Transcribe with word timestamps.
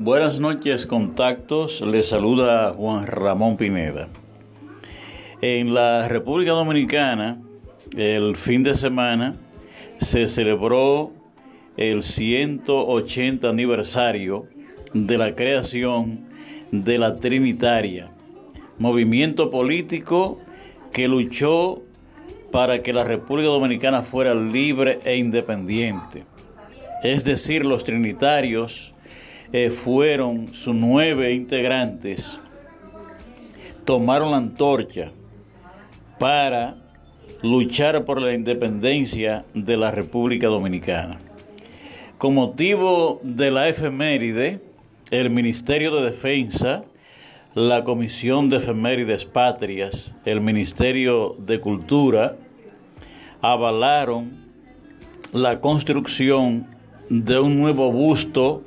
Buenas 0.00 0.38
noches, 0.38 0.86
contactos. 0.86 1.80
Les 1.80 2.06
saluda 2.06 2.72
Juan 2.72 3.08
Ramón 3.08 3.56
Pineda. 3.56 4.06
En 5.42 5.74
la 5.74 6.06
República 6.06 6.52
Dominicana, 6.52 7.42
el 7.96 8.36
fin 8.36 8.62
de 8.62 8.76
semana, 8.76 9.34
se 10.00 10.28
celebró 10.28 11.10
el 11.76 12.04
180 12.04 13.48
aniversario 13.48 14.46
de 14.94 15.18
la 15.18 15.34
creación 15.34 16.20
de 16.70 16.96
la 16.98 17.16
Trinitaria, 17.16 18.08
movimiento 18.78 19.50
político 19.50 20.38
que 20.92 21.08
luchó 21.08 21.82
para 22.52 22.84
que 22.84 22.92
la 22.92 23.02
República 23.02 23.48
Dominicana 23.48 24.02
fuera 24.02 24.32
libre 24.32 25.00
e 25.04 25.16
independiente. 25.16 26.22
Es 27.02 27.24
decir, 27.24 27.66
los 27.66 27.82
trinitarios 27.82 28.94
eh, 29.52 29.70
fueron 29.70 30.54
sus 30.54 30.74
nueve 30.74 31.32
integrantes, 31.32 32.38
tomaron 33.84 34.30
la 34.30 34.36
antorcha 34.36 35.10
para 36.18 36.76
luchar 37.42 38.04
por 38.04 38.20
la 38.20 38.34
independencia 38.34 39.44
de 39.54 39.76
la 39.76 39.90
República 39.90 40.48
Dominicana. 40.48 41.18
Con 42.18 42.34
motivo 42.34 43.20
de 43.22 43.50
la 43.50 43.68
efeméride, 43.68 44.60
el 45.10 45.30
Ministerio 45.30 45.94
de 45.96 46.10
Defensa, 46.10 46.84
la 47.54 47.84
Comisión 47.84 48.50
de 48.50 48.56
Efemérides 48.58 49.24
Patrias, 49.24 50.12
el 50.24 50.40
Ministerio 50.40 51.36
de 51.38 51.60
Cultura, 51.60 52.36
avalaron 53.40 54.48
la 55.32 55.60
construcción 55.60 56.66
de 57.08 57.38
un 57.38 57.58
nuevo 57.58 57.90
busto 57.92 58.64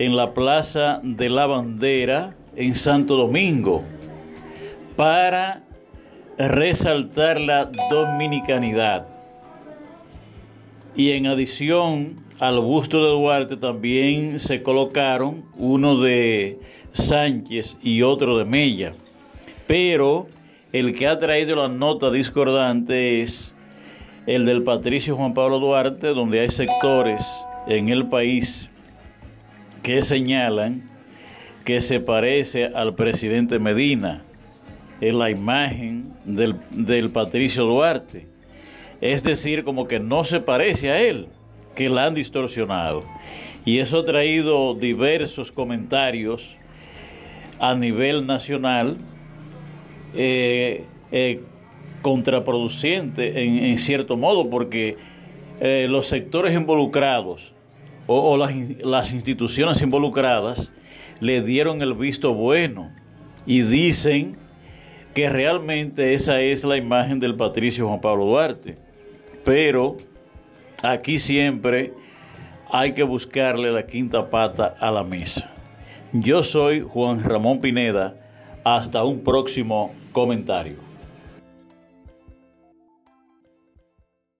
en 0.00 0.16
la 0.16 0.32
Plaza 0.32 0.98
de 1.02 1.28
la 1.28 1.44
Bandera 1.44 2.34
en 2.56 2.74
Santo 2.74 3.16
Domingo 3.16 3.82
para 4.96 5.62
resaltar 6.38 7.38
la 7.38 7.70
dominicanidad. 7.90 9.06
Y 10.96 11.10
en 11.10 11.26
adición 11.26 12.24
al 12.38 12.60
busto 12.60 13.04
de 13.04 13.10
Duarte 13.10 13.58
también 13.58 14.40
se 14.40 14.62
colocaron 14.62 15.44
uno 15.58 16.00
de 16.00 16.58
Sánchez 16.94 17.76
y 17.82 18.00
otro 18.00 18.38
de 18.38 18.46
Mella. 18.46 18.94
Pero 19.66 20.28
el 20.72 20.94
que 20.94 21.08
ha 21.08 21.18
traído 21.18 21.56
la 21.56 21.68
nota 21.68 22.10
discordante 22.10 23.20
es 23.20 23.54
el 24.26 24.46
del 24.46 24.62
Patricio 24.62 25.14
Juan 25.14 25.34
Pablo 25.34 25.58
Duarte, 25.58 26.08
donde 26.14 26.40
hay 26.40 26.48
sectores 26.48 27.26
en 27.68 27.90
el 27.90 28.08
país 28.08 28.70
que 29.82 30.02
señalan 30.02 30.88
que 31.64 31.80
se 31.80 32.00
parece 32.00 32.66
al 32.66 32.94
presidente 32.94 33.58
Medina 33.58 34.22
en 35.00 35.18
la 35.18 35.30
imagen 35.30 36.12
del, 36.24 36.56
del, 36.70 37.10
Patricio 37.10 37.64
Duarte. 37.64 38.26
Es 39.00 39.22
decir, 39.22 39.64
como 39.64 39.86
que 39.88 39.98
no 39.98 40.24
se 40.24 40.40
parece 40.40 40.90
a 40.90 41.00
él, 41.00 41.28
que 41.74 41.88
la 41.88 42.06
han 42.06 42.14
distorsionado. 42.14 43.04
Y 43.64 43.78
eso 43.78 44.00
ha 44.00 44.04
traído 44.04 44.74
diversos 44.74 45.52
comentarios 45.52 46.56
a 47.58 47.74
nivel 47.74 48.26
nacional 48.26 48.96
eh, 50.14 50.84
eh, 51.12 51.40
contraproducente 52.02 53.44
en, 53.44 53.64
en, 53.64 53.78
cierto 53.78 54.16
modo, 54.16 54.48
porque 54.48 54.96
eh, 55.60 55.86
los 55.88 56.06
sectores 56.06 56.54
involucrados 56.54 57.52
o, 58.06 58.36
las, 58.36 58.52
las 58.82 59.12
instituciones 59.12 59.80
involucradas 59.82 60.70
le 61.20 61.42
dieron 61.42 61.82
el 61.82 61.94
visto 61.94 62.34
bueno 62.34 62.90
y 63.46 63.62
dicen 63.62 64.36
que 65.14 65.28
realmente 65.28 66.14
esa 66.14 66.40
es 66.40 66.64
la 66.64 66.76
imagen 66.76 67.18
del 67.18 67.34
Patricio 67.34 67.88
Juan 67.88 68.00
Pablo 68.00 68.26
Duarte. 68.26 68.78
Pero 69.44 69.96
aquí 70.82 71.18
siempre 71.18 71.92
hay 72.70 72.92
que 72.92 73.02
buscarle 73.02 73.72
la 73.72 73.86
quinta 73.86 74.30
pata 74.30 74.74
a 74.78 74.90
la 74.90 75.02
mesa. 75.02 75.50
Yo 76.12 76.42
soy 76.42 76.80
Juan 76.80 77.22
Ramón 77.22 77.60
Pineda. 77.60 78.14
Hasta 78.62 79.04
un 79.04 79.24
próximo 79.24 79.94
comentario. 80.12 80.89